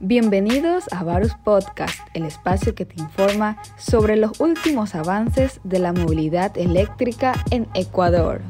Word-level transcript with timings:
Bienvenidos 0.00 0.84
a 0.92 1.02
Varus 1.02 1.34
Podcast, 1.44 1.98
el 2.14 2.24
espacio 2.24 2.72
que 2.72 2.84
te 2.84 3.02
informa 3.02 3.60
sobre 3.76 4.14
los 4.14 4.38
últimos 4.38 4.94
avances 4.94 5.60
de 5.64 5.80
la 5.80 5.92
movilidad 5.92 6.56
eléctrica 6.56 7.34
en 7.50 7.66
Ecuador. 7.74 8.40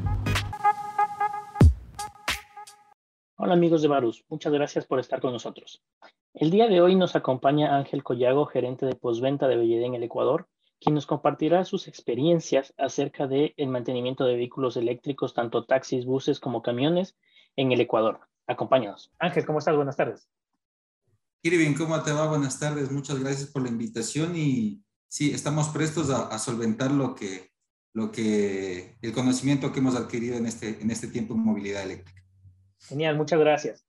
Hola 3.35 3.53
amigos 3.53 3.81
de 3.81 3.87
Varus, 3.87 4.23
muchas 4.29 4.53
gracias 4.53 4.85
por 4.85 4.99
estar 4.99 5.21
con 5.21 5.33
nosotros. 5.33 5.81
El 6.35 6.51
día 6.51 6.67
de 6.67 6.81
hoy 6.81 6.93
nos 6.93 7.15
acompaña 7.15 7.75
Ángel 7.75 8.03
Collago, 8.03 8.45
gerente 8.45 8.85
de 8.85 8.93
postventa 8.93 9.47
de 9.47 9.57
Bellede 9.57 9.87
en 9.87 9.95
el 9.95 10.03
Ecuador, 10.03 10.47
quien 10.79 10.93
nos 10.93 11.07
compartirá 11.07 11.65
sus 11.65 11.87
experiencias 11.87 12.75
acerca 12.77 13.25
del 13.25 13.55
mantenimiento 13.67 14.23
de 14.23 14.35
vehículos 14.35 14.77
eléctricos, 14.77 15.33
tanto 15.33 15.65
taxis, 15.65 16.05
buses 16.05 16.39
como 16.39 16.61
camiones, 16.61 17.17
en 17.55 17.71
el 17.71 17.81
Ecuador. 17.81 18.19
Acompáñanos. 18.45 19.11
Ángel, 19.17 19.47
¿cómo 19.47 19.57
estás? 19.57 19.75
Buenas 19.75 19.97
tardes. 19.97 20.29
Kirvin, 21.41 21.73
¿cómo 21.73 22.01
te 22.03 22.11
va? 22.11 22.27
Buenas 22.27 22.59
tardes. 22.59 22.91
Muchas 22.91 23.19
gracias 23.19 23.49
por 23.49 23.61
la 23.61 23.69
invitación 23.69 24.35
y 24.35 24.83
sí, 25.07 25.31
estamos 25.31 25.69
prestos 25.69 26.09
a, 26.09 26.37
solventar 26.37 26.91
lo 26.91 27.15
que, 27.15 27.51
lo 27.93 28.11
que, 28.11 28.97
el 29.01 29.13
conocimiento 29.13 29.71
que 29.71 29.79
hemos 29.79 29.95
adquirido 29.95 30.35
en 30.35 30.45
este, 30.45 30.81
en 30.81 30.91
este 30.91 31.07
tiempo 31.07 31.33
en 31.33 31.39
movilidad 31.39 31.83
eléctrica. 31.83 32.21
Genial, 32.79 33.15
muchas 33.15 33.39
gracias. 33.39 33.85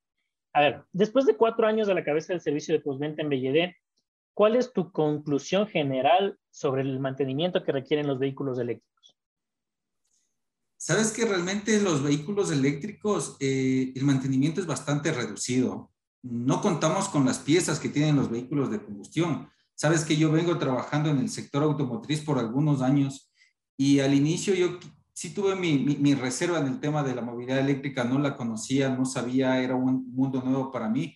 A 0.52 0.60
ver, 0.60 0.84
después 0.92 1.26
de 1.26 1.36
cuatro 1.36 1.66
años 1.66 1.88
a 1.88 1.95
la 1.95 2.04
cabeza 2.04 2.32
del 2.32 2.40
servicio 2.40 2.73
de 2.73 2.80
postventa 2.80 3.23
en 3.23 3.28
Belledé, 3.28 3.76
¿cuál 4.32 4.54
es 4.54 4.73
tu 4.73 4.92
conclusión 4.92 5.66
general 5.66 6.38
sobre 6.51 6.82
el 6.82 7.01
mantenimiento 7.01 7.64
que 7.64 7.73
requieren 7.73 8.06
los 8.06 8.20
vehículos 8.20 8.60
eléctricos? 8.60 9.16
Sabes 10.76 11.12
que 11.12 11.24
realmente 11.24 11.80
los 11.80 12.02
vehículos 12.02 12.52
eléctricos, 12.52 13.37
eh, 13.40 13.92
el 13.95 14.04
mantenimiento 14.04 14.60
es 14.60 14.66
bastante 14.66 15.12
reducido. 15.12 15.90
No 16.23 16.60
contamos 16.60 17.09
con 17.09 17.24
las 17.24 17.38
piezas 17.38 17.79
que 17.79 17.88
tienen 17.88 18.16
los 18.16 18.30
vehículos 18.30 18.71
de 18.71 18.82
combustión. 18.82 19.49
Sabes 19.74 20.04
que 20.04 20.16
yo 20.16 20.30
vengo 20.30 20.59
trabajando 20.59 21.09
en 21.10 21.18
el 21.18 21.30
sector 21.30 21.63
automotriz 21.63 22.21
por 22.21 22.38
algunos 22.38 22.82
años 22.82 23.32
y 23.76 24.01
al 24.01 24.13
inicio 24.13 24.54
yo 24.54 24.79
sí 25.15 25.30
tuve 25.30 25.54
mi, 25.54 25.79
mi, 25.79 26.15
reserva 26.15 26.59
en 26.59 26.66
el 26.66 26.80
tema 26.80 27.02
de 27.02 27.15
la 27.15 27.23
movilidad 27.23 27.59
eléctrica, 27.59 28.04
no 28.04 28.18
la 28.18 28.37
conocía, 28.37 28.91
no 28.91 29.04
sabía, 29.04 29.63
era 29.63 29.74
un 29.74 30.10
mundo 30.13 30.43
nuevo 30.43 30.71
para 30.71 30.88
mí, 30.88 31.15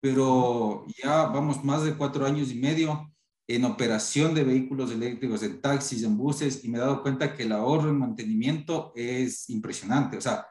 pero 0.00 0.84
ya 1.02 1.26
vamos 1.26 1.64
más 1.64 1.82
de 1.84 1.94
cuatro 1.94 2.26
años 2.26 2.50
y 2.50 2.56
medio 2.56 3.10
en 3.46 3.64
operación 3.64 4.34
de 4.34 4.44
vehículos 4.44 4.90
eléctricos, 4.90 5.42
en 5.42 5.60
taxis, 5.60 6.02
en 6.02 6.16
buses, 6.16 6.64
y 6.64 6.68
me 6.68 6.78
he 6.78 6.80
dado 6.80 7.02
cuenta 7.02 7.34
que 7.34 7.42
el 7.42 7.52
ahorro 7.52 7.90
en 7.90 7.98
mantenimiento 7.98 8.92
es 8.96 9.48
impresionante. 9.50 10.16
O 10.16 10.20
sea, 10.20 10.46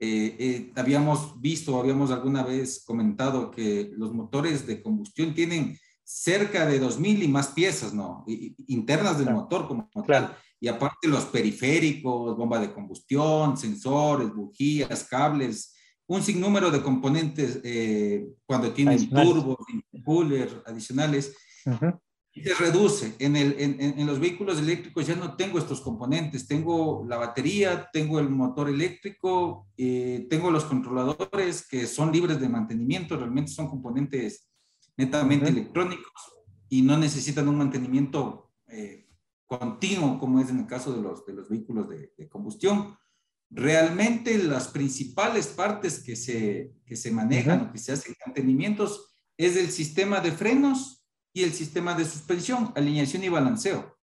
eh, 0.00 0.36
eh, 0.38 0.72
habíamos 0.76 1.40
visto, 1.40 1.78
habíamos 1.78 2.10
alguna 2.10 2.44
vez 2.44 2.84
comentado 2.84 3.50
que 3.50 3.90
los 3.96 4.12
motores 4.12 4.66
de 4.66 4.80
combustión 4.80 5.34
tienen 5.34 5.76
cerca 6.04 6.66
de 6.66 6.80
2.000 6.80 7.24
y 7.24 7.28
más 7.28 7.48
piezas, 7.48 7.92
¿no? 7.92 8.24
internas 8.66 9.18
del 9.18 9.30
motor 9.30 9.66
como 9.66 9.90
tal. 10.06 10.36
Y 10.60 10.68
aparte 10.68 11.08
los 11.08 11.24
periféricos, 11.26 12.36
bomba 12.36 12.58
de 12.58 12.72
combustión, 12.72 13.56
sensores, 13.56 14.32
bujías, 14.34 15.04
cables, 15.04 15.74
un 16.06 16.22
sinnúmero 16.22 16.70
de 16.70 16.82
componentes 16.82 17.60
eh, 17.62 18.26
cuando 18.46 18.72
tienen 18.72 19.08
turbos, 19.10 19.58
cooler 20.04 20.62
adicionales 20.66 21.34
se 22.42 22.54
reduce. 22.54 23.14
En, 23.18 23.36
el, 23.36 23.56
en, 23.58 23.80
en, 23.80 24.06
los 24.06 24.18
vehículos 24.18 24.58
eléctricos 24.58 25.06
ya 25.06 25.14
no 25.14 25.36
tengo 25.36 25.58
estos 25.58 25.80
componentes. 25.80 26.46
Tengo 26.46 27.04
la 27.08 27.16
batería, 27.16 27.88
tengo 27.92 28.18
el 28.18 28.28
motor 28.28 28.68
eléctrico, 28.68 29.68
eh, 29.76 30.26
tengo 30.28 30.50
los 30.50 30.64
controladores 30.64 31.66
que 31.66 31.86
son 31.86 32.12
libres 32.12 32.40
de 32.40 32.48
mantenimiento, 32.48 33.16
realmente 33.16 33.52
son 33.52 33.68
componentes 33.68 34.48
netamente 34.96 35.48
electrónicos 35.48 36.12
y 36.68 36.82
no 36.82 36.98
necesitan 36.98 37.48
un 37.48 37.58
mantenimiento 37.58 38.50
eh, 38.66 39.08
continuo 39.46 40.18
como 40.18 40.40
es 40.40 40.50
en 40.50 40.60
el 40.60 40.66
caso 40.66 40.92
de 40.92 41.00
los, 41.00 41.24
de 41.24 41.32
los 41.32 41.48
vehículos 41.48 41.88
de, 41.88 42.28
combustión. 42.28 42.96
Realmente 43.50 44.36
las 44.36 44.68
principales 44.68 45.46
partes 45.46 46.02
que 46.02 46.16
se, 46.16 46.74
que 46.84 46.96
se 46.96 47.10
manejan 47.10 47.62
o 47.62 47.72
que 47.72 47.78
se 47.78 47.92
hacen 47.92 48.14
mantenimientos 48.26 49.14
es 49.38 49.56
el 49.56 49.70
sistema 49.70 50.20
de 50.20 50.32
frenos 50.32 50.97
y 51.38 51.44
el 51.44 51.52
sistema 51.52 51.94
de 51.94 52.04
suspensión, 52.04 52.72
alineación 52.74 53.22
y 53.22 53.28
balanceo. 53.28 53.96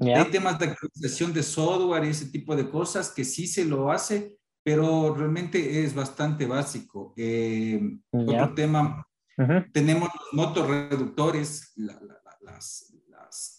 Hay 0.00 0.30
temas 0.30 0.58
de 0.58 0.66
actualización 0.66 1.32
de 1.32 1.42
software 1.42 2.04
y 2.04 2.08
ese 2.08 2.26
tipo 2.26 2.56
de 2.56 2.68
cosas 2.68 3.10
que 3.10 3.24
sí 3.24 3.46
se 3.46 3.64
lo 3.64 3.92
hace, 3.92 4.34
pero 4.64 5.14
realmente 5.14 5.84
es 5.84 5.94
bastante 5.94 6.46
básico. 6.46 7.14
Eh, 7.16 7.80
otro 8.10 8.54
tema, 8.54 9.06
tenemos 9.72 10.08
los 10.14 10.32
motorreductores, 10.32 11.72
las, 11.76 12.00
las, 12.40 12.86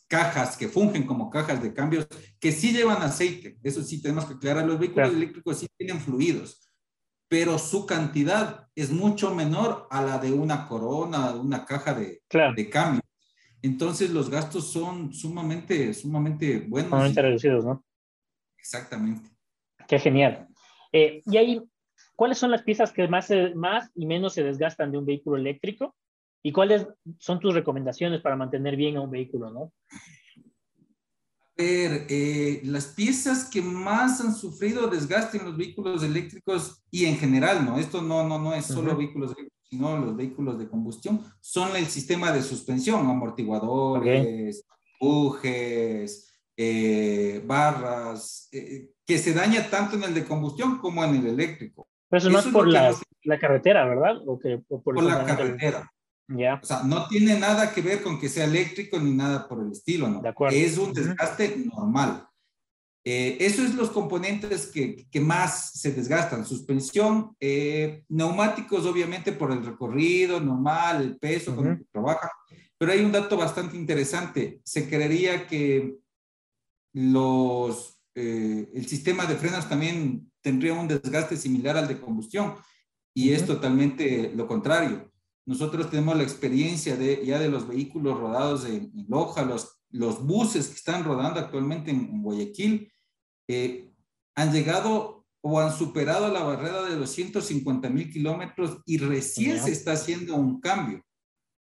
cajas 0.09 0.57
que 0.57 0.67
fungen 0.67 1.07
como 1.07 1.29
cajas 1.29 1.63
de 1.63 1.73
cambios, 1.73 2.05
que 2.37 2.51
sí 2.51 2.73
llevan 2.73 3.01
aceite. 3.01 3.57
Eso 3.63 3.81
sí 3.81 4.01
tenemos 4.01 4.25
que 4.25 4.33
aclarar. 4.33 4.65
Los 4.65 4.77
vehículos 4.77 5.13
eléctricos 5.13 5.59
sí 5.59 5.69
tienen 5.77 6.01
fluidos, 6.01 6.69
pero 7.29 7.57
su 7.57 7.85
cantidad 7.85 8.67
es 8.75 8.91
mucho 8.91 9.33
menor 9.33 9.87
a 9.89 10.01
la 10.01 10.17
de 10.17 10.33
una 10.33 10.67
corona, 10.67 11.31
de 11.31 11.39
una 11.39 11.63
caja 11.63 11.93
de, 11.93 12.21
de 12.29 12.69
cambio. 12.69 13.00
Entonces 13.61 14.09
los 14.09 14.29
gastos 14.29 14.71
son 14.71 15.13
sumamente, 15.13 15.93
sumamente 15.93 16.59
buenos. 16.59 16.89
Sumamente 16.89 17.21
reducidos, 17.21 17.65
¿no? 17.65 17.83
Exactamente. 18.57 19.29
Qué 19.87 19.99
genial. 19.99 20.47
Eh, 20.91 21.21
y 21.25 21.37
ahí, 21.37 21.61
¿cuáles 22.15 22.37
son 22.37 22.51
las 22.51 22.63
piezas 22.63 22.91
que 22.91 23.07
más, 23.07 23.29
más 23.55 23.91
y 23.95 24.05
menos 24.05 24.33
se 24.33 24.43
desgastan 24.43 24.91
de 24.91 24.97
un 24.97 25.05
vehículo 25.05 25.37
eléctrico? 25.37 25.95
¿Y 26.43 26.51
cuáles 26.51 26.87
son 27.19 27.39
tus 27.39 27.53
recomendaciones 27.53 28.21
para 28.21 28.35
mantener 28.35 28.75
bien 28.75 28.97
a 28.97 29.01
un 29.01 29.11
vehículo, 29.11 29.51
no? 29.51 29.71
A 31.57 31.63
ver, 31.63 32.07
eh, 32.09 32.61
las 32.63 32.87
piezas 32.87 33.47
que 33.47 33.61
más 33.61 34.19
han 34.21 34.33
sufrido 34.33 34.87
desgaste 34.87 35.37
en 35.37 35.45
los 35.45 35.57
vehículos 35.57 36.01
eléctricos 36.01 36.81
y 36.89 37.05
en 37.05 37.17
general, 37.17 37.63
¿no? 37.63 37.77
Esto 37.77 38.01
no, 38.01 38.27
no, 38.27 38.39
no 38.39 38.55
es 38.55 38.65
solo 38.65 38.97
vehículos 38.97 39.31
eléctricos 39.37 39.50
sino 39.71 39.97
los 39.97 40.17
vehículos 40.17 40.59
de 40.59 40.67
combustión, 40.67 41.21
son 41.39 41.75
el 41.77 41.85
sistema 41.85 42.33
de 42.33 42.41
suspensión, 42.41 43.09
amortiguadores, 43.09 44.65
bujes, 44.99 46.35
eh, 46.57 47.41
barras, 47.45 48.49
eh, 48.51 48.89
que 49.05 49.17
se 49.17 49.33
daña 49.33 49.69
tanto 49.69 49.95
en 49.95 50.03
el 50.03 50.13
de 50.13 50.25
combustión 50.25 50.77
como 50.79 51.05
en 51.05 51.15
el 51.15 51.27
eléctrico. 51.27 51.87
Pero 52.09 52.19
eso 52.19 52.29
no 52.29 52.39
es 52.39 52.47
por 52.47 52.67
la, 52.67 52.93
la, 53.23 53.39
carretera, 53.39 53.85
¿verdad? 53.85 54.17
¿O 54.27 54.37
que, 54.37 54.57
por, 54.57 55.01
la 55.01 55.25
carretera. 55.25 55.89
Ya. 56.27 56.59
O 56.61 56.65
sea, 56.65 56.83
no 56.83 57.07
tiene 57.07 57.39
nada 57.39 57.73
que 57.73 57.81
ver 57.81 58.03
con 58.03 58.19
que 58.19 58.27
sea 58.27 58.43
eléctrico 58.43 58.99
ni 58.99 59.13
nada 59.13 59.47
por 59.47 59.63
el 59.63 59.71
estilo, 59.71 60.09
¿no? 60.09 60.21
De 60.21 60.27
acuerdo. 60.27 60.57
Es 60.57 60.77
un 60.77 60.91
desgaste 60.91 61.63
normal. 61.73 62.27
Eh, 63.03 63.37
eso 63.39 63.63
es 63.63 63.73
los 63.73 63.89
componentes 63.89 64.67
que, 64.67 65.07
que, 65.09 65.19
más 65.19 65.71
se 65.73 65.91
desgastan. 65.91 66.45
Suspensión, 66.45 67.35
eh, 67.39 68.03
neumáticos 68.09 68.85
obviamente 68.85 69.31
por 69.31 69.51
el 69.51 69.65
recorrido 69.65 70.39
normal, 70.39 71.01
el 71.01 71.17
peso 71.17 71.55
con 71.55 71.67
el 71.67 71.77
que 71.79 71.85
trabaja. 71.91 72.29
Pero 72.77 72.91
hay 72.91 73.03
un 73.03 73.11
dato 73.11 73.37
bastante 73.37 73.75
interesante. 73.75 74.61
Se 74.63 74.87
creería 74.87 75.47
que 75.47 75.95
los, 76.93 77.99
eh, 78.15 78.69
el 78.73 78.85
sistema 78.87 79.25
de 79.25 79.35
frenos 79.35 79.67
también 79.69 80.31
tendría 80.41 80.73
un 80.73 80.87
desgaste 80.87 81.37
similar 81.37 81.77
al 81.77 81.87
de 81.87 81.99
combustión 81.99 82.55
y 83.13 83.31
es 83.31 83.45
totalmente 83.45 84.31
lo 84.35 84.47
contrario. 84.47 85.11
Nosotros 85.45 85.89
tenemos 85.89 86.15
la 86.17 86.23
experiencia 86.23 86.95
de, 86.95 87.25
ya 87.25 87.39
de 87.39 87.49
los 87.49 87.67
vehículos 87.67 88.19
rodados 88.19 88.65
en, 88.65 88.91
Loja, 89.07 89.43
los, 89.43 89.79
los 89.89 90.25
buses 90.25 90.67
que 90.67 90.75
están 90.75 91.03
rodando 91.03 91.39
actualmente 91.39 91.91
en 91.91 92.21
Guayaquil, 92.21 92.90
eh, 93.53 93.91
han 94.35 94.51
llegado 94.51 95.25
o 95.41 95.59
han 95.59 95.75
superado 95.75 96.31
la 96.31 96.43
barrera 96.43 96.83
de 96.83 96.95
los 96.95 97.09
150 97.11 97.89
mil 97.89 98.11
kilómetros 98.11 98.79
y 98.85 98.97
recién 98.97 99.59
se 99.59 99.71
está 99.71 99.93
haciendo 99.93 100.35
un 100.35 100.61
cambio 100.61 101.03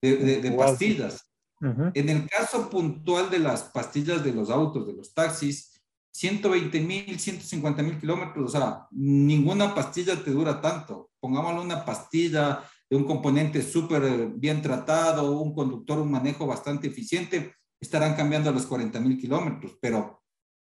de, 0.01 0.55
pastillas. 0.57 1.29
En 1.61 2.09
el 2.09 2.27
caso 2.29 2.69
puntual 2.69 3.29
de 3.29 3.39
las 3.39 3.63
pastillas 3.63 4.23
de 4.23 4.33
los 4.33 4.49
autos, 4.49 4.87
de 4.87 4.93
los 4.93 5.13
taxis, 5.13 5.81
120 6.11 6.79
mil, 6.79 7.19
150 7.19 7.83
mil 7.83 7.99
kilómetros, 7.99 8.45
o 8.45 8.57
sea, 8.57 8.87
ninguna 8.91 9.75
pastilla 9.75 10.15
te 10.23 10.31
dura 10.31 10.61
tanto. 10.61 11.11
Pongámosle 11.19 11.61
una 11.61 11.83
pastilla 11.83 12.63
de 12.89 12.95
un 12.95 13.03
componente 13.03 13.61
súper 13.61 14.27
bien 14.27 14.61
tratado, 14.61 15.41
un 15.41 15.53
conductor, 15.53 15.99
un 15.99 16.11
manejo 16.11 16.45
bastante 16.45 16.87
eficiente, 16.87 17.55
estarán 17.81 18.15
cambiando 18.15 18.49
a 18.49 18.53
los 18.53 18.65
40 18.65 18.99
mil 19.01 19.17
kilómetros, 19.17 19.77
pero 19.81 20.23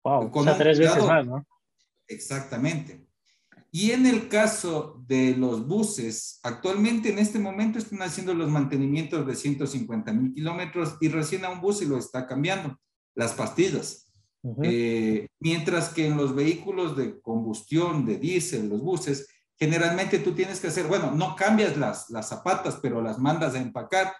Wow, 0.09 0.31
con 0.31 0.45
tres 0.57 0.79
veces 0.79 1.05
más, 1.05 1.25
¿no? 1.25 1.45
Exactamente. 2.07 3.05
Y 3.71 3.91
en 3.91 4.07
el 4.07 4.27
caso 4.27 5.03
de 5.07 5.35
los 5.35 5.67
buses, 5.67 6.39
actualmente 6.41 7.11
en 7.11 7.19
este 7.19 7.37
momento 7.37 7.77
están 7.77 8.01
haciendo 8.01 8.33
los 8.33 8.49
mantenimientos 8.49 9.27
de 9.27 9.35
150 9.35 10.11
mil 10.13 10.33
kilómetros 10.33 10.97
y 10.99 11.09
recién 11.09 11.45
a 11.45 11.51
un 11.51 11.61
bus 11.61 11.77
se 11.77 11.85
lo 11.85 11.99
está 11.99 12.25
cambiando, 12.25 12.75
las 13.13 13.33
pastillas. 13.33 14.11
Eh, 14.63 15.27
mientras 15.39 15.89
que 15.89 16.07
en 16.07 16.17
los 16.17 16.33
vehículos 16.33 16.97
de 16.97 17.21
combustión, 17.21 18.05
de 18.05 18.17
diésel, 18.17 18.69
los 18.69 18.81
buses, 18.81 19.27
generalmente 19.59 20.17
tú 20.17 20.33
tienes 20.33 20.59
que 20.59 20.67
hacer, 20.67 20.87
bueno, 20.87 21.11
no 21.11 21.35
cambias 21.35 21.77
las, 21.77 22.09
las 22.09 22.29
zapatas, 22.29 22.79
pero 22.81 23.01
las 23.01 23.19
mandas 23.19 23.53
a 23.53 23.59
empacar 23.59 24.13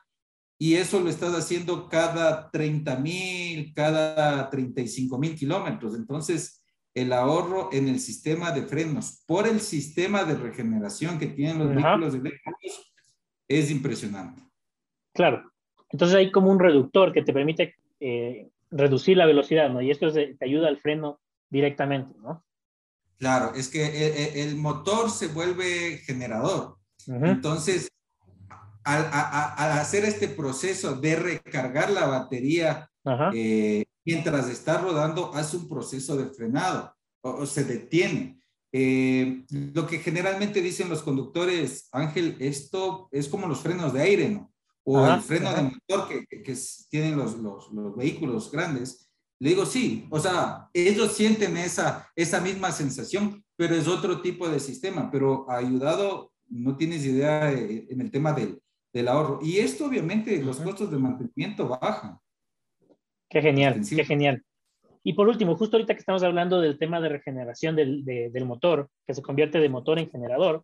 y 0.62 0.76
eso 0.76 1.00
lo 1.00 1.10
estás 1.10 1.34
haciendo 1.34 1.88
cada 1.88 2.52
30 2.52 2.98
mil, 2.98 3.74
cada 3.74 4.50
35 4.50 5.18
mil 5.18 5.34
kilómetros. 5.36 5.96
Entonces, 5.96 6.62
el 6.94 7.14
ahorro 7.14 7.70
en 7.72 7.88
el 7.88 8.02
sistema 8.02 8.52
de 8.52 8.64
frenos 8.64 9.24
por 9.26 9.48
el 9.48 9.62
sistema 9.62 10.26
de 10.26 10.36
regeneración 10.36 11.18
que 11.18 11.28
tienen 11.28 11.60
los 11.60 11.70
vehículos 11.70 12.14
eléctricos 12.14 12.94
es 13.48 13.72
impresionante. 13.72 14.44
Claro. 15.14 15.50
Entonces 15.92 16.18
hay 16.18 16.30
como 16.30 16.52
un 16.52 16.60
reductor 16.60 17.14
que 17.14 17.24
te 17.24 17.32
permite 17.32 17.76
eh, 18.02 18.50
reducir 18.70 19.16
la 19.16 19.26
velocidad, 19.26 19.70
¿no? 19.70 19.82
Y 19.82 19.92
esto 19.92 20.12
te 20.12 20.38
ayuda 20.42 20.68
al 20.68 20.78
freno 20.78 21.22
directamente, 21.50 22.14
¿no? 22.22 22.44
Claro, 23.18 23.54
es 23.56 23.70
que 23.70 24.42
el, 24.44 24.56
motor 24.56 25.10
se 25.10 25.28
vuelve 25.28 25.98
generador. 26.06 26.78
Entonces, 27.08 27.90
al, 28.84 29.72
hacer 29.80 30.06
este 30.06 30.28
proceso 30.28 30.96
de 30.96 31.16
recargar 31.16 31.92
la 31.92 32.08
batería 32.08 32.90
eh, 33.34 33.86
mientras 34.06 34.50
está 34.50 34.80
rodando, 34.80 35.34
hace 35.34 35.58
un 35.58 35.68
proceso 35.68 36.16
de 36.18 36.26
frenado 36.26 36.94
o, 37.22 37.46
se 37.46 37.64
detiene. 37.64 38.42
Eh, 38.72 39.46
lo 39.50 39.88
que 39.88 40.00
generalmente 40.00 40.62
dicen 40.62 40.90
los 40.90 41.02
conductores, 41.02 41.90
Ángel, 41.92 42.36
esto 42.40 43.10
es 43.12 43.28
como 43.28 43.48
los 43.48 43.62
frenos 43.62 43.94
de 43.94 44.02
aire, 44.02 44.30
¿no? 44.30 44.52
O 44.84 45.06
el 45.06 45.22
freno 45.22 45.54
de 45.54 45.64
motor 45.64 46.08
que, 46.08 46.26
que, 46.44 46.58
tienen 46.90 47.18
los, 47.18 47.38
los, 47.38 47.72
los, 47.72 47.96
vehículos 47.96 48.52
grandes. 48.52 49.12
Le 49.40 49.50
digo, 49.50 49.66
sí, 49.66 50.08
o 50.10 50.20
sea, 50.20 50.68
ellos 50.74 51.14
sienten 51.14 51.58
esa, 51.58 52.10
esa 52.16 52.42
misma 52.42 52.72
sensación, 52.72 53.44
pero 53.56 53.76
es 53.76 53.88
otro 53.88 54.22
tipo 54.22 54.50
de 54.50 54.60
sistema, 54.60 55.10
pero 55.12 55.50
ha 55.50 55.58
ayudado, 55.58 56.32
no 56.48 56.76
tienes 56.76 57.06
idea 57.06 57.52
eh, 57.54 57.88
en 57.90 58.02
el 58.02 58.10
tema 58.10 58.34
del, 58.34 58.60
del 58.94 59.08
ahorro. 59.08 59.40
Y 59.42 59.60
esto 59.60 59.86
obviamente 59.86 60.42
los 60.44 60.60
costos 60.60 60.92
de 60.92 60.98
mantenimiento 60.98 61.68
bajan. 61.68 62.20
Qué 63.30 63.42
genial, 63.42 63.82
qué 63.88 64.04
genial. 64.04 64.44
Y 65.04 65.14
por 65.14 65.28
último, 65.28 65.56
justo 65.56 65.78
ahorita 65.78 65.94
que 65.94 66.00
estamos 66.00 66.24
hablando 66.24 66.60
del 66.60 66.78
tema 66.78 67.00
de 67.00 67.10
regeneración 67.10 67.76
del, 67.76 68.04
del, 68.04 68.46
motor, 68.46 68.90
que 69.08 69.14
se 69.14 69.22
convierte 69.22 69.60
de 69.60 69.70
motor 69.70 69.98
en 70.00 70.10
generador, 70.10 70.64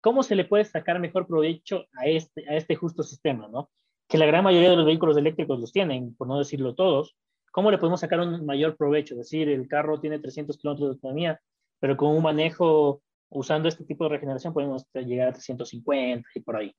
¿cómo 0.00 0.22
se 0.22 0.34
le 0.34 0.44
puede 0.44 0.64
sacar 0.64 0.98
mejor 0.98 1.26
provecho 1.26 1.84
a 1.94 2.06
este, 2.06 2.48
a 2.48 2.56
este 2.56 2.74
justo 2.74 3.02
sistema, 3.02 3.48
¿no? 3.48 3.70
Que 4.08 4.18
la 4.18 4.26
gran 4.26 4.44
mayoría 4.44 4.70
de 4.70 4.76
los 4.76 4.86
vehículos 4.86 5.16
eléctricos 5.16 5.60
los 5.60 5.72
tienen, 5.72 6.14
por 6.16 6.26
no 6.26 6.38
decirlo 6.38 6.74
todos. 6.74 7.16
¿Cómo 7.52 7.70
le 7.70 7.78
podemos 7.78 8.00
sacar 8.00 8.20
un 8.20 8.44
mayor 8.44 8.76
provecho? 8.76 9.14
Es 9.14 9.18
decir, 9.18 9.48
el 9.48 9.68
carro 9.68 10.00
tiene 10.00 10.18
300 10.18 10.58
kilómetros 10.58 10.88
de 10.88 10.94
autonomía, 10.94 11.40
pero 11.78 11.96
con 11.96 12.10
un 12.10 12.22
manejo 12.22 13.02
usando 13.30 13.68
este 13.68 13.84
tipo 13.84 14.04
de 14.04 14.10
regeneración 14.10 14.52
podemos 14.52 14.84
llegar 14.94 15.28
a 15.28 15.32
350 15.32 16.28
y 16.34 16.40
por 16.40 16.56
ahí. 16.56 16.74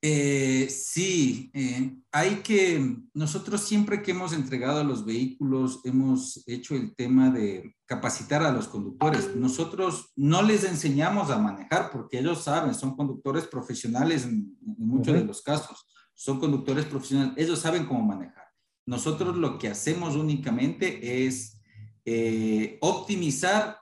Eh, 0.00 0.68
sí, 0.70 1.50
eh, 1.54 1.96
hay 2.12 2.36
que, 2.36 2.96
nosotros 3.14 3.62
siempre 3.62 4.00
que 4.00 4.12
hemos 4.12 4.32
entregado 4.32 4.80
a 4.80 4.84
los 4.84 5.04
vehículos, 5.04 5.80
hemos 5.84 6.44
hecho 6.46 6.76
el 6.76 6.94
tema 6.94 7.30
de 7.30 7.74
capacitar 7.84 8.44
a 8.44 8.52
los 8.52 8.68
conductores. 8.68 9.34
Nosotros 9.34 10.12
no 10.14 10.42
les 10.42 10.62
enseñamos 10.62 11.30
a 11.30 11.38
manejar 11.38 11.90
porque 11.90 12.20
ellos 12.20 12.44
saben, 12.44 12.74
son 12.74 12.96
conductores 12.96 13.46
profesionales 13.46 14.24
en, 14.24 14.56
muchos 14.60 15.14
de 15.14 15.24
los 15.24 15.42
casos, 15.42 15.84
son 16.14 16.38
conductores 16.38 16.84
profesionales, 16.84 17.34
ellos 17.36 17.58
saben 17.58 17.86
cómo 17.86 18.02
manejar. 18.02 18.44
Nosotros 18.86 19.36
lo 19.36 19.58
que 19.58 19.68
hacemos 19.68 20.14
únicamente 20.14 21.26
es 21.26 21.60
eh, 22.04 22.78
optimizar 22.80 23.78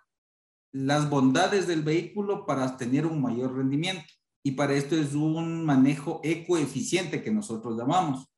las 0.72 1.10
bondades 1.10 1.66
del 1.66 1.82
vehículo 1.82 2.46
para 2.46 2.76
tener 2.78 3.06
un 3.06 3.20
mayor 3.20 3.54
rendimiento 3.54 4.12
y 4.46 4.52
para 4.52 4.74
esto 4.74 4.94
es 4.94 5.12
un 5.14 5.64
manejo 5.64 6.20
ecoeficiente 6.22 7.20
que 7.20 7.32
nosotros 7.32 7.76
llamamos. 7.76 8.28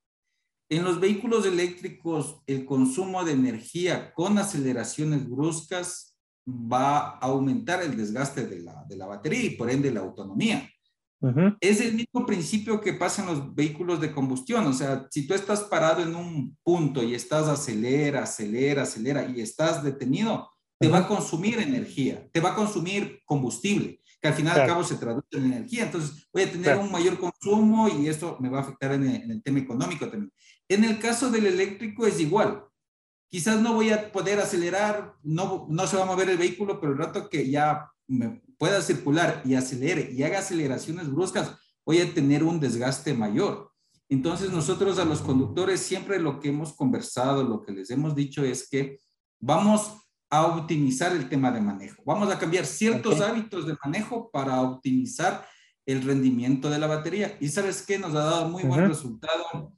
En 0.70 0.82
los 0.82 0.98
vehículos 1.00 1.44
eléctricos, 1.44 2.40
el 2.46 2.64
consumo 2.64 3.22
de 3.26 3.32
energía 3.32 4.14
con 4.14 4.38
aceleraciones 4.38 5.28
bruscas 5.28 6.16
va 6.48 6.96
a 6.96 7.18
aumentar 7.18 7.82
el 7.82 7.94
desgaste 7.94 8.46
de 8.46 8.60
la, 8.60 8.86
de 8.88 8.96
la 8.96 9.04
batería 9.04 9.42
y 9.42 9.50
por 9.50 9.68
ende 9.68 9.90
la 9.90 10.00
autonomía. 10.00 10.66
Es 11.60 11.82
el 11.82 11.92
mismo 11.92 12.24
principio 12.24 12.80
que 12.80 12.94
pasa 12.94 13.20
en 13.20 13.28
los 13.28 13.54
vehículos 13.54 14.00
de 14.00 14.10
combustión. 14.10 14.66
O 14.66 14.72
sea, 14.72 15.06
si 15.10 15.26
tú 15.26 15.34
estás 15.34 15.60
parado 15.64 16.02
en 16.02 16.16
un 16.16 16.56
punto 16.62 17.02
y 17.02 17.14
estás 17.14 17.48
acelera, 17.48 18.22
acelera, 18.22 18.84
acelera 18.84 19.28
y 19.28 19.42
estás 19.42 19.84
detenido, 19.84 20.48
te 20.80 20.88
va 20.88 21.00
a 21.00 21.06
consumir 21.06 21.58
energía, 21.58 22.26
te 22.32 22.40
va 22.40 22.52
a 22.52 22.56
consumir 22.56 23.20
combustible 23.26 24.00
que 24.20 24.28
al 24.28 24.34
final 24.34 24.60
al 24.60 24.66
cabo 24.66 24.84
se 24.84 24.96
traduce 24.96 25.26
en 25.32 25.44
energía. 25.44 25.84
Entonces, 25.84 26.28
voy 26.32 26.42
a 26.42 26.50
tener 26.50 26.76
un 26.76 26.90
mayor 26.90 27.18
consumo 27.18 27.88
y 27.88 28.08
esto 28.08 28.36
me 28.40 28.48
va 28.48 28.58
a 28.58 28.62
afectar 28.62 28.92
en 28.92 29.04
el, 29.04 29.42
tema 29.42 29.60
económico 29.60 30.08
también. 30.08 30.32
En 30.68 30.84
el 30.84 30.98
caso 30.98 31.30
del 31.30 31.46
eléctrico 31.46 32.06
es 32.06 32.20
igual. 32.20 32.64
Quizás 33.30 33.60
no 33.60 33.74
voy 33.74 33.90
a 33.90 34.10
poder 34.10 34.40
acelerar, 34.40 35.14
no, 35.22 35.66
no 35.68 35.86
se 35.86 35.96
va 35.96 36.02
a 36.02 36.06
mover 36.06 36.30
el 36.30 36.38
vehículo, 36.38 36.80
pero 36.80 36.92
el 36.92 36.98
rato 36.98 37.28
que 37.28 37.48
ya 37.50 37.90
me 38.06 38.42
pueda 38.58 38.80
circular 38.80 39.42
y 39.44 39.54
acelere 39.54 40.10
y 40.12 40.22
haga 40.22 40.38
aceleraciones 40.38 41.10
bruscas, 41.12 41.54
voy 41.84 42.00
a 42.00 42.12
tener 42.12 42.42
un 42.42 42.58
desgaste 42.58 43.14
mayor. 43.14 43.70
Entonces, 44.08 44.50
nosotros 44.50 44.98
a 44.98 45.04
los 45.04 45.20
conductores 45.20 45.80
siempre 45.80 46.18
lo 46.18 46.40
que 46.40 46.48
hemos 46.48 46.72
conversado, 46.72 47.44
lo 47.44 47.62
que 47.62 47.72
les 47.72 47.90
hemos 47.90 48.14
dicho 48.14 48.42
es 48.42 48.68
que 48.68 48.98
vamos 49.38 50.07
a 50.30 50.46
optimizar 50.46 51.12
el 51.12 51.28
tema 51.28 51.50
de 51.50 51.60
manejo. 51.60 52.02
Vamos 52.04 52.30
a 52.30 52.38
cambiar 52.38 52.66
ciertos 52.66 53.20
hábitos 53.20 53.66
de 53.66 53.76
manejo 53.82 54.30
para 54.30 54.60
optimizar 54.60 55.46
el 55.86 56.02
rendimiento 56.02 56.68
de 56.68 56.78
la 56.78 56.86
batería. 56.86 57.36
Y 57.40 57.48
sabes 57.48 57.82
qué, 57.82 57.98
nos 57.98 58.14
ha 58.14 58.24
dado 58.24 58.48
muy 58.48 58.62
buen 58.64 58.88
resultado. 58.88 59.72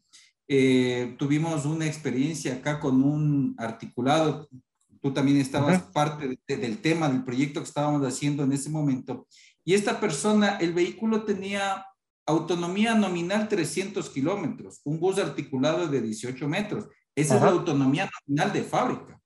Eh, 0.48 1.14
tuvimos 1.18 1.64
una 1.66 1.86
experiencia 1.86 2.54
acá 2.54 2.80
con 2.80 3.02
un 3.04 3.54
articulado. 3.58 4.48
Tú 5.00 5.12
también 5.12 5.38
estabas 5.38 5.82
parte 5.82 6.36
del 6.48 6.78
tema 6.78 7.08
del 7.08 7.22
proyecto 7.22 7.60
que 7.60 7.68
estábamos 7.68 8.04
haciendo 8.04 8.42
en 8.42 8.52
ese 8.52 8.70
momento. 8.70 9.28
Y 9.64 9.74
esta 9.74 10.00
persona, 10.00 10.56
el 10.56 10.72
vehículo 10.72 11.22
tenía 11.22 11.86
autonomía 12.26 12.94
nominal 12.94 13.48
300 13.48 14.10
kilómetros, 14.10 14.80
un 14.84 14.98
bus 14.98 15.18
articulado 15.18 15.86
de 15.86 16.02
18 16.02 16.48
metros. 16.48 16.88
Esa 17.14 17.36
es 17.36 17.42
la 17.42 17.50
autonomía 17.50 18.10
nominal 18.26 18.52
de 18.52 18.62
fábrica. 18.62 19.19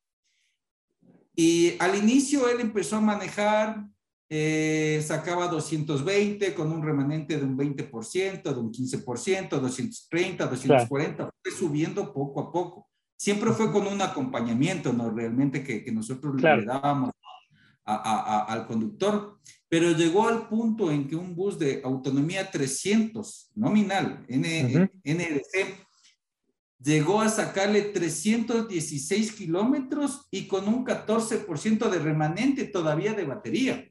Y 1.35 1.75
al 1.79 1.97
inicio 1.97 2.49
él 2.49 2.61
empezó 2.61 2.97
a 2.97 3.01
manejar, 3.01 3.85
eh, 4.31 5.03
sacaba 5.07 5.49
220 5.49 6.55
con 6.55 6.73
un 6.73 6.83
remanente 6.83 7.37
de 7.37 7.45
un 7.45 7.57
20%, 7.57 8.43
de 8.43 8.61
un 8.61 8.73
15%, 8.73 9.61
230, 9.61 10.47
240, 10.47 11.31
fue 11.43 11.53
subiendo 11.53 12.12
poco 12.12 12.41
a 12.41 12.53
poco. 12.53 12.88
Siempre 13.17 13.53
fue 13.53 13.71
con 13.73 13.87
un 13.87 14.00
acompañamiento, 14.03 14.93
¿no? 14.93 15.11
Realmente 15.11 15.62
que, 15.62 15.85
que 15.85 15.93
nosotros 15.93 16.41
le 16.41 16.64
dábamos 16.64 17.11
a, 17.85 17.95
a, 17.95 18.45
al 18.45 18.67
conductor, 18.67 19.38
pero 19.69 19.91
llegó 19.93 20.29
al 20.29 20.49
punto 20.49 20.91
en 20.91 21.07
que 21.07 21.17
un 21.17 21.35
bus 21.35 21.59
de 21.59 21.81
autonomía 21.85 22.50
300 22.50 23.50
nominal, 23.55 24.25
N, 24.29 24.91
NDC, 25.05 25.87
llegó 26.85 27.21
a 27.21 27.29
sacarle 27.29 27.83
316 27.83 29.33
kilómetros 29.33 30.26
y 30.31 30.47
con 30.47 30.69
un 30.69 30.85
14% 30.85 31.88
de 31.91 31.99
remanente 31.99 32.64
todavía 32.64 33.14
de 33.14 33.25
batería. 33.25 33.88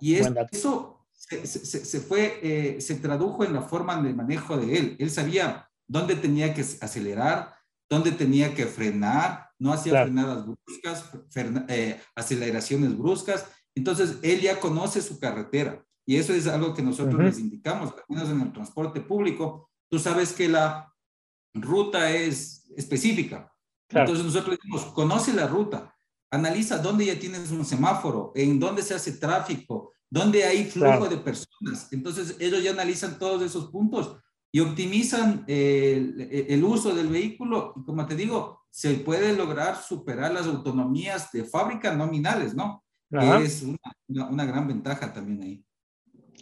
Y 0.00 0.14
eso 0.14 1.04
se, 1.12 1.46
se, 1.46 2.00
fue, 2.00 2.38
eh, 2.42 2.80
se 2.80 2.94
tradujo 2.94 3.44
en 3.44 3.52
la 3.52 3.62
forma 3.62 4.00
de 4.00 4.14
manejo 4.14 4.56
de 4.56 4.78
él. 4.78 4.96
Él 4.98 5.10
sabía 5.10 5.68
dónde 5.86 6.14
tenía 6.14 6.54
que 6.54 6.60
acelerar, 6.60 7.54
dónde 7.90 8.12
tenía 8.12 8.54
que 8.54 8.66
frenar, 8.66 9.50
no 9.58 9.72
hacía 9.72 10.04
frenadas 10.04 10.46
bruscas, 10.46 11.10
eh, 11.68 12.00
aceleraciones 12.14 12.96
bruscas. 12.96 13.46
Entonces, 13.74 14.18
él 14.22 14.40
ya 14.40 14.60
conoce 14.60 15.02
su 15.02 15.18
carretera. 15.18 15.84
Y 16.06 16.16
eso 16.16 16.32
es 16.32 16.46
algo 16.46 16.72
que 16.72 16.82
nosotros 16.82 17.20
les 17.22 17.38
indicamos, 17.38 17.92
al 17.92 18.04
menos 18.08 18.30
en 18.30 18.40
el 18.40 18.52
transporte 18.52 19.00
público. 19.00 19.68
Tú 19.90 19.98
sabes 19.98 20.32
que 20.32 20.48
la 20.48 20.90
ruta 21.54 22.10
es 22.10 22.70
específica. 22.76 23.52
Entonces 23.88 24.24
nosotros 24.24 24.56
decimos, 24.56 24.84
conoce 24.92 25.32
la 25.32 25.46
ruta, 25.46 25.96
analiza 26.30 26.78
dónde 26.78 27.06
ya 27.06 27.18
tienes 27.18 27.50
un 27.50 27.64
semáforo, 27.64 28.32
en 28.34 28.60
dónde 28.60 28.82
se 28.82 28.94
hace 28.94 29.12
tráfico, 29.12 29.92
dónde 30.10 30.44
hay 30.44 30.64
flujo 30.64 31.08
de 31.08 31.16
personas. 31.16 31.92
Entonces 31.92 32.36
ellos 32.38 32.62
ya 32.62 32.72
analizan 32.72 33.18
todos 33.18 33.42
esos 33.42 33.70
puntos 33.70 34.16
y 34.52 34.60
optimizan 34.60 35.44
el, 35.46 36.62
uso 36.64 36.94
del 36.94 37.08
vehículo 37.08 37.74
y 37.76 37.84
como 37.84 38.06
te 38.06 38.14
digo, 38.14 38.62
se 38.70 38.94
puede 38.94 39.34
lograr 39.34 39.76
superar 39.76 40.32
las 40.32 40.46
autonomías 40.46 41.32
de 41.32 41.44
fábrica 41.44 41.94
nominales, 41.94 42.54
¿no? 42.54 42.84
es 43.10 43.62
una, 43.62 44.28
una, 44.28 44.44
gran 44.44 44.68
ventaja 44.68 45.12
también 45.12 45.42
ahí. 45.42 45.64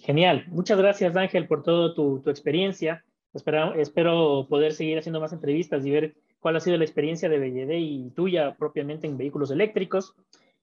Genial. 0.03 0.47
Muchas 0.49 0.77
gracias, 0.79 1.15
Ángel, 1.15 1.47
por 1.47 1.63
toda 1.63 1.95
tu, 1.95 2.21
tu 2.21 2.31
experiencia. 2.31 3.05
Espero, 3.37 3.75
espero 3.75 4.47
poder 4.49 4.73
seguir 4.73 4.99
haciendo 4.99 5.21
más 5.21 5.33
entrevistas 5.33 5.85
y 5.85 5.91
ver 5.91 6.15
cuál 6.41 6.57
ha 6.57 6.61
sido 6.61 6.79
la 6.79 6.85
experiencia 6.85 7.29
de 7.29 7.39
BLD 7.39 7.73
y 7.75 8.11
tuya 8.11 8.57
propiamente 8.57 9.07
en 9.07 9.19
vehículos 9.19 9.51
eléctricos. 9.51 10.15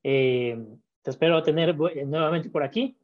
Eh, 0.04 0.58
te 1.04 1.10
espero 1.12 1.44
tener 1.44 1.76
nuevamente 1.78 2.50
por 2.50 2.64
aquí. 2.64 2.98